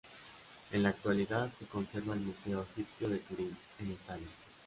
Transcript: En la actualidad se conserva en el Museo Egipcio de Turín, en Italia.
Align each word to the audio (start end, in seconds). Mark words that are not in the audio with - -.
En 0.71 0.81
la 0.81 0.89
actualidad 0.89 1.51
se 1.59 1.67
conserva 1.67 2.15
en 2.15 2.21
el 2.21 2.25
Museo 2.29 2.65
Egipcio 2.73 3.07
de 3.07 3.19
Turín, 3.19 3.55
en 3.81 3.91
Italia. 3.91 4.27